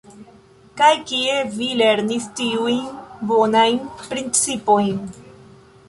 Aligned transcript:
Kaj 0.79 0.87
kie 1.11 1.35
vi 1.57 1.67
lernis 1.81 2.27
tiujn 2.41 2.83
bonajn 3.33 3.79
principojn? 4.09 5.03